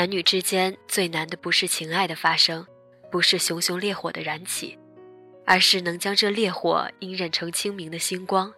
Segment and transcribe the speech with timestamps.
[0.00, 2.66] 男女之间最难的不是情爱的发生，
[3.10, 4.78] 不是熊熊烈火的燃起，
[5.44, 8.50] 而是能将这烈火隐忍成清明的星光，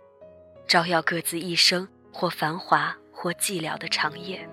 [0.69, 4.49] 照耀各自一生或繁华或寂寥的长夜。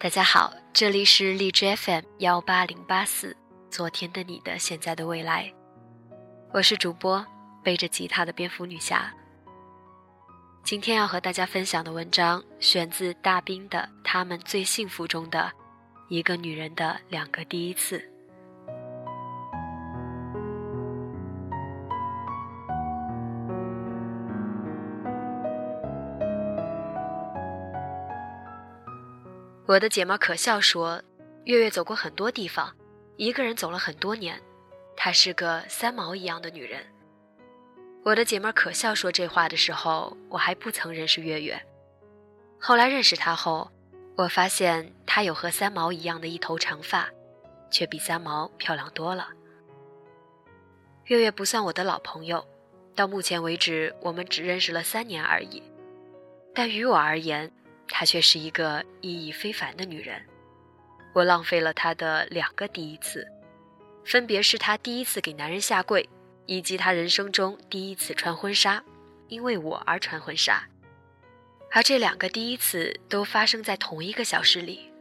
[0.00, 3.36] 大家好，这里是荔枝 FM 幺八零八四，
[3.70, 5.54] 昨天的你的现在的未来，
[6.56, 7.22] 我是主播
[7.62, 9.12] 背着吉他的蝙蝠女侠。
[10.64, 15.52] 今天要和大家分享的文章选自大兵的《他们最幸福中的
[16.08, 17.98] 一个女人的两个第一次》。
[29.66, 31.02] 我的姐妹可笑说
[31.44, 32.74] ：“月月走过很多地方，
[33.18, 34.40] 一个人走了很多年，
[35.06, 36.84] 她是个三毛一样的女人。”
[38.02, 41.64] 我的姐妹可笑说这话的时候，我还不曾认识月月。
[42.58, 43.70] 后来认识她后，
[44.16, 47.08] 我发现她有和三毛一样的一头长发，
[47.70, 49.28] 却比三毛漂亮多了。
[51.04, 52.44] 月月不算我的老朋友，
[52.96, 55.62] 到目前为止，我们只认识了三年而已。
[56.52, 57.48] 但于我而言，
[57.86, 60.20] 她却是一个意义非凡的女人，
[61.12, 63.24] 我浪费了她的两个第一次，
[64.06, 66.08] 分别是她第一次给男人下跪，
[66.46, 68.82] 以及她人生中第一次穿婚纱，
[69.26, 70.62] 因为我而穿婚纱。
[71.72, 74.92] 而这两个第一次都发生在同一个小时里，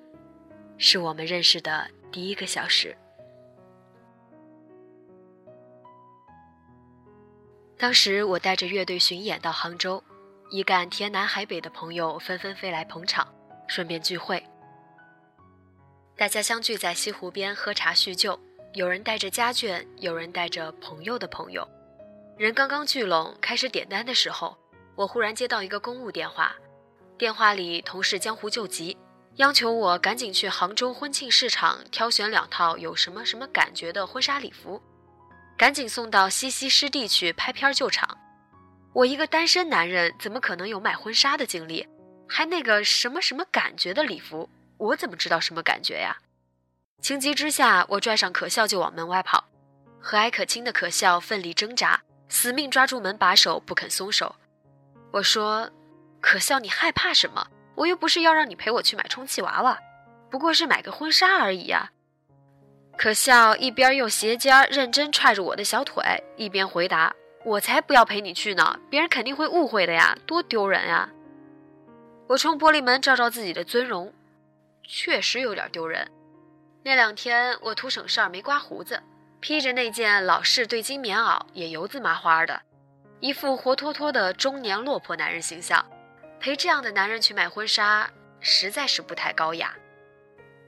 [0.78, 2.98] 是我们认识的第一个小时。
[7.78, 10.04] 当时我带着乐队巡演到杭州。
[10.52, 13.28] 一干天南海北的朋友纷纷飞来捧场，
[13.68, 14.44] 顺便聚会。
[16.16, 18.40] 大家相聚在西湖边喝茶叙旧，
[18.76, 21.66] 有人带着家眷，有人带着朋友的朋友。
[22.38, 24.58] 人刚刚聚拢，开始点单的时候，
[24.96, 26.54] 我忽然接到一个公务电话。
[27.18, 28.98] 电话里同事江湖救急，
[29.38, 34.84] 央求我赶紧去杭州婚庆市场挑选两套有什么什么感觉的婚纱礼服，
[35.58, 38.18] 赶紧送到西溪湿地去拍片救场。
[38.92, 41.88] 我一个单身男人，怎么可能有买婚纱的经历？
[42.28, 46.18] 还那个什么什么感觉的礼服，我怎么知道什么感觉呀？
[47.02, 49.46] 情急之下，我拽上可笑就往门外跑，
[50.00, 54.36] 和蔼可亲的可笑奋力挣扎，死命抓住门把手不肯松手。
[55.12, 55.70] 我说
[56.20, 57.46] ：“可笑，你害怕什么？
[57.76, 59.78] 我又不是要让你陪我去买充气娃娃，
[60.32, 61.92] 不过是买个婚纱而已呀。”
[62.98, 66.02] 可笑一边用鞋尖认真踹着我的小腿，
[66.38, 67.14] 一边回答。
[67.44, 71.08] 我才不要陪你去呢，别人肯定会误会的呀，多丢人呀！
[72.28, 74.12] 我冲玻璃门照照自己的尊容，
[74.84, 76.10] 确实有点丢人。
[76.88, 79.02] 那两天我图省事儿没刮胡子，
[79.40, 82.62] 披着那件老式对襟棉袄，也油渍麻花的，
[83.20, 85.84] 一副活脱脱的中年落魄男人形象。
[86.40, 88.08] 陪这样的男人去买婚纱，
[88.40, 89.74] 实在是不太高雅。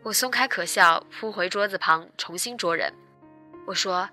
[0.02, 2.92] 我松开可笑，扑回桌子旁，重新捉人。
[3.68, 4.10] 我说。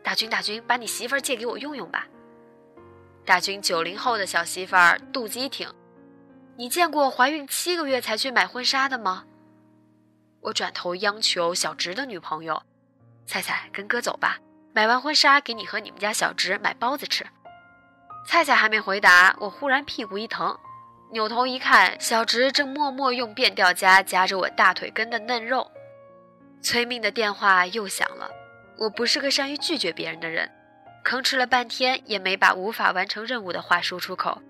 [0.00, 2.06] 大军，大军，把你媳妇儿借给我用用吧。
[3.26, 5.68] 大军九零后的小媳妇儿肚子一挺，
[6.56, 9.24] 你见过怀孕七个月才去买婚纱的吗？
[10.40, 12.62] 我转头央求小直的女朋友，
[13.26, 14.38] 菜菜跟哥走吧，
[14.72, 17.26] 买完婚纱给你和你们家小直买包子吃。
[18.26, 20.56] 菜菜还没回答，我忽然屁股一疼，
[21.12, 25.70] 扭头一看，小直正默默用变调夹夹着我大腿根的嫩肉。
[26.62, 28.30] 催命的电话又响了。
[28.78, 30.48] 我不是个善于拒绝别人的人，
[31.04, 34.40] 吭哧了半天也没把无法完成任务的话说出口，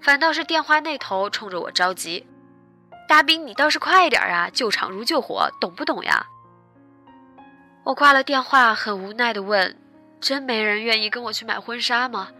[0.00, 2.24] 反倒是电话那头冲着我着急
[3.12, 4.48] ：“大兵，你倒是快点啊！
[4.48, 6.24] 救场如救火，懂不懂呀？”
[7.84, 9.76] 我挂了电话，很无奈地问
[10.18, 12.30] ：“真没人愿意跟我去买婚纱吗？”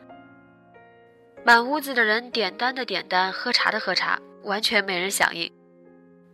[1.44, 5.52] 满屋子的人点单的点单，喝茶的喝茶，完全没人响应，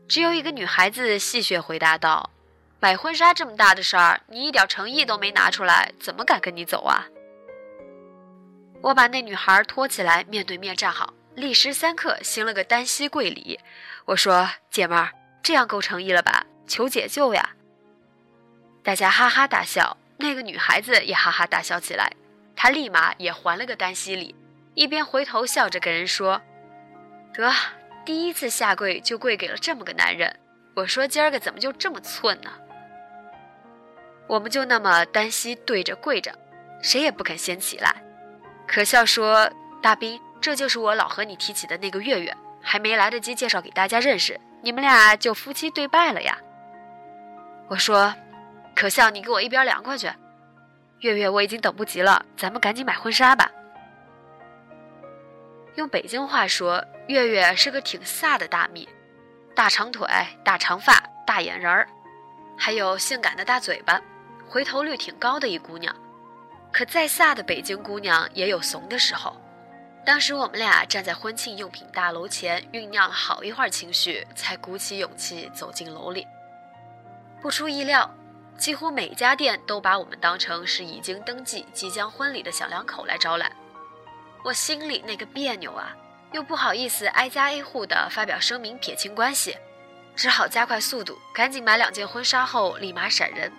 [0.07, 2.31] 只有一个女孩子戏谑回答道。
[2.79, 7.07] 买婚纱这么大的事儿，你一点诚意都没拿出来，怎么敢跟你走啊？
[8.83, 13.59] 我把那女孩拖起来，面对面站好，立时三刻行了个单膝跪礼。
[14.05, 15.13] 我说：“姐们儿，
[15.43, 16.45] 这样够诚意了吧？
[16.67, 17.51] 求解救呀！”
[18.83, 22.11] 大家哈哈大笑，那个女孩子也哈哈大笑起来。
[22.57, 24.35] 她立马也还了个单膝礼，
[24.75, 26.41] 一边回头笑着跟人说
[27.35, 27.53] ：“得，
[28.05, 30.35] 第一次下跪就跪给了这么个男人。
[30.75, 32.51] 我说今儿个怎么就这么寸呢？”
[34.27, 36.33] 我们就那么单膝对着跪着，
[36.83, 38.03] 谁也不肯先起来。
[38.67, 39.51] 可笑说
[39.81, 46.39] ：“大兵，这就是我老和你提起的那个月月，还没来得及介绍给大家认识，你们俩就夫妻对拜了呀。”
[47.69, 48.15] 我说
[48.75, 50.11] ：“可笑，你给我一边凉快去。”
[51.01, 53.51] 月月，我已经等不及了，咱们赶紧买婚纱吧。
[55.77, 58.89] 用北京话说，月月是个挺飒的大蜜，
[59.55, 60.09] 大长腿、
[60.45, 61.89] 大长发、大眼仁儿，
[62.57, 64.01] 还有性感的大嘴巴，
[64.49, 65.95] 回头率挺高的一姑娘。
[66.73, 69.41] 可再飒的北京姑娘也有怂的时候。
[70.09, 76.27] 当时我们俩站在婚庆用品大楼前，酝酿了好一会儿情绪，才鼓起勇气走进楼里。
[77.43, 78.11] 不出意料。
[78.57, 83.53] 几乎每家店都把我们当成是已经登记、即将婚礼的小两口来招揽，
[84.43, 85.95] 我心里那个别扭啊，
[86.33, 89.57] 又不好意思挨家挨户的发表声明撇清关系，
[90.17, 93.53] 只好加快速度，赶紧买两件婚纱后立马闪人。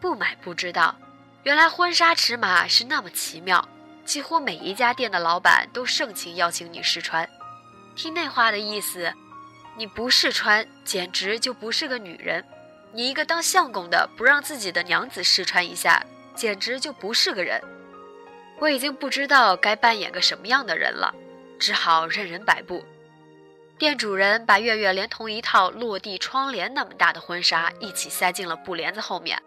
[0.00, 0.96] 不买不知道，
[1.44, 3.66] 原来婚纱尺码是那么奇妙，
[4.04, 7.28] 几乎每一家店的老板都盛情邀请你试穿。
[7.94, 9.12] 听那话的意思，
[9.76, 12.44] 你不试穿，简直就不是个女人。
[12.92, 16.04] 你一个当相公的不让自己的娘子试穿一下，
[16.34, 17.60] 简直就不是个人。
[18.58, 21.14] 我已经不知道该扮演个什么样的人了，
[21.58, 22.84] 只好任人摆布。
[23.78, 29.42] 店主人把月月连同一套落地窗帘那么大的婚纱一起塞进了布帘子后面，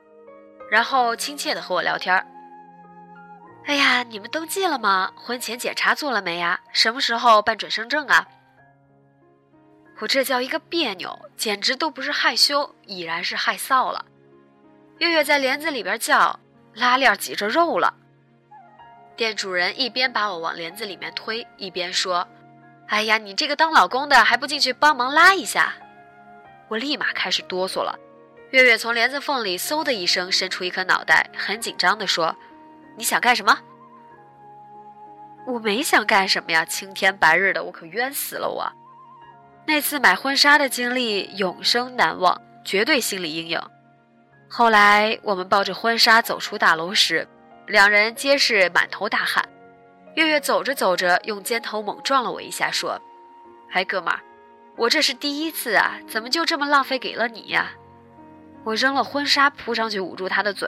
[0.69, 2.25] 然后亲切地和我聊天儿。
[3.65, 5.11] 哎呀，你们登记了吗？
[5.15, 6.59] 婚前检查做了没呀？
[6.71, 8.27] 什么时候办准生证啊？
[9.99, 14.05] 我这叫一个别扭，简直都不是害羞，已然是害臊了。
[14.99, 16.39] 月月在帘子里边叫，
[16.73, 17.93] 拉链挤着肉了。
[19.15, 22.27] 店主人一边把我往帘子里面推，一边说
[22.87, 25.73] ：“哎呀，你这个当老公的还不进去帮忙拉一下？”
[26.69, 27.97] 我立马开始哆嗦了。
[28.51, 32.35] 月月从帘子缝里嗖的一声伸出一颗脑袋，很紧张地说
[32.95, 33.57] ：“你想干什么？”
[35.47, 38.71] 我没想干什么呀，青天白日的，我可冤死了我。
[39.67, 43.61] 那次买婚纱的经历永生难忘，绝对心理阴影。
[44.49, 47.27] 后来我们抱着婚纱走出大楼时，
[47.67, 49.47] 两人皆是满头大汗。
[50.15, 52.99] 月月走着走着，用肩头猛撞了我一下，说
[53.73, 54.19] ：“哎，哥们儿，
[54.77, 57.71] 我这是第一次啊，怎么就这么浪费给了你呀？”
[58.63, 60.67] 我扔了婚纱，扑上去捂住他的嘴，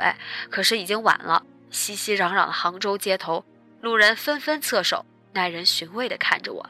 [0.52, 1.44] 可是已经晚了。
[1.70, 3.44] 熙熙攘攘的杭州街头，
[3.82, 6.70] 路人纷纷侧手，耐人寻味地看着我。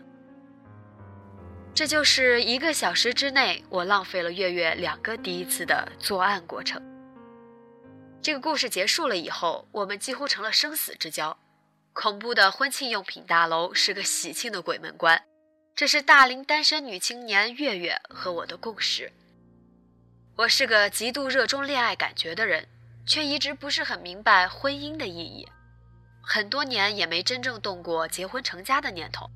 [1.73, 6.81] 这就是一个小时之内，我浪费了月月两个第一次的作案过程。
[8.21, 11.37] 这个故事结束了以后，我们几乎成了生死之交。
[11.93, 15.23] 恐怖的婚庆用品大楼是个喜庆的鬼门关，
[15.75, 19.11] 这是大龄单身女青年月月和我的共识。
[20.35, 22.67] 我是个极度热衷恋爱感觉的人，
[23.07, 25.47] 却一直不是很明白婚姻的意义，
[26.21, 29.29] 很多年也没真正动过结婚成家的念头。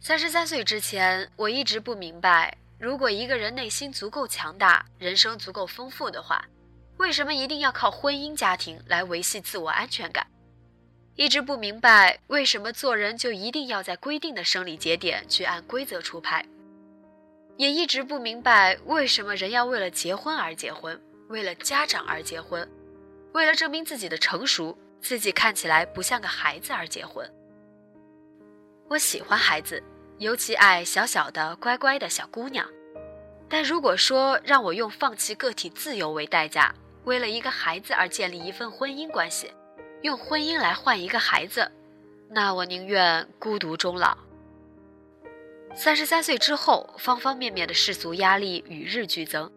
[0.00, 6.42] 三十三岁之前，我一直不明白，如果一个人内心足够强大，人生足够丰富的话，
[6.96, 10.26] 为什么一定要靠婚姻家庭来维系自我安全感？
[11.14, 16.46] 一直不明白，为什么做人就一定要在规定的生理节点去按规则出牌？
[17.58, 20.98] 也一直不明白，为什么人要为了结婚而结婚，
[21.28, 22.66] 为了家长而结婚，
[23.32, 27.30] 为了证明自己的成熟，自己看起来不像个孩子而结婚？
[28.88, 29.82] 我喜欢孩子，
[30.18, 32.66] 尤其爱小小的、乖乖的小姑娘。
[33.48, 39.52] 但如果说让我用放弃个体自由为代价，为了一个孩子而建立一份婚姻关系，
[40.02, 41.70] 用婚姻来换一个孩子，
[42.30, 44.16] 那我宁愿孤独终老。
[45.74, 49.50] 三十三岁之后，方方面面的世俗压力与日俱增，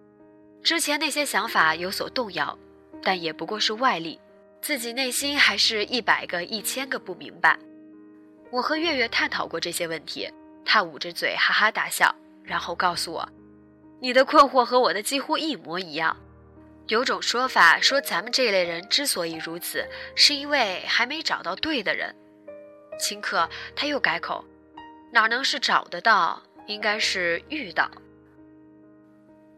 [0.61, 2.57] 之前那些想法有所动摇，
[3.01, 4.19] 但也不过是外力，
[4.61, 7.57] 自己内心还是一百个、一千个不明白。
[8.51, 10.29] 我和月月探讨过这些问题，
[10.65, 13.27] 他捂着嘴哈哈大笑，然后告诉我
[13.99, 16.15] ：“你的困惑和我的几乎一模一样。
[16.87, 22.13] 有种说法说，咱们这类人之所以如此，是因为还没找到对的人。”
[22.99, 24.43] 顷刻，他又改口
[25.11, 26.43] ：“哪能是找得到？
[26.67, 27.89] 应该是遇到。”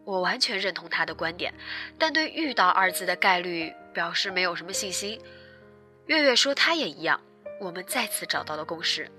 [0.05, 1.53] 我完全认同他的观点，
[1.97, 5.19] 但对“遇到”二字的概率表示没有什么信心。
[6.07, 7.19] 月月说，他也一样。
[7.61, 9.09] 我们再次找到了共识。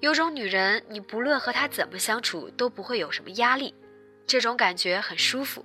[0.00, 3.74] 有种女人，你不论和她怎么相处，都不会有什么压力，
[4.26, 5.62] 这种感觉很舒服。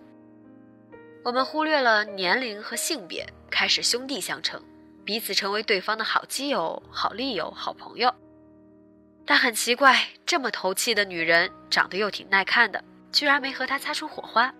[1.23, 4.61] 我们忽略了年龄和性别，开始兄弟相称，
[5.05, 8.13] 彼此成为对方的好基友、好利友、好朋友。
[9.25, 12.83] 但很奇怪，这么投气的女人，长得又挺耐看的，
[13.15, 14.53] 居然没和他擦出火花。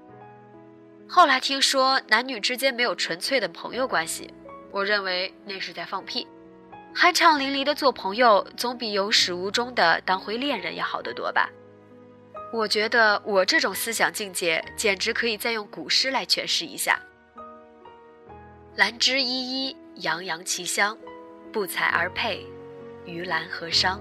[1.09, 4.33] 后来听说男女之间没有纯粹的朋友关系，
[4.71, 6.25] 我认为那是在放屁。
[6.95, 11.50] 酣畅淋漓的做朋友，总比有始无终的当回恋人要好得多吧？
[12.53, 16.97] 我觉得我这种思想境界，简直可以再用古诗来诠释一下
[18.77, 20.97] ：“兰芝依依，洋洋其香，
[21.51, 22.45] 不采而配，
[23.05, 24.00] 于兰何伤？